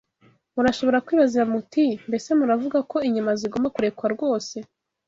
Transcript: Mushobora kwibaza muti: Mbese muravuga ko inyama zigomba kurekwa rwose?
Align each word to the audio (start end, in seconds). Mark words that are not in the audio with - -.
Mushobora 0.53 1.03
kwibaza 1.05 1.41
muti: 1.51 1.85
Mbese 2.07 2.29
muravuga 2.39 2.79
ko 2.91 2.97
inyama 3.07 3.31
zigomba 3.39 3.73
kurekwa 3.75 4.05
rwose? 4.15 4.55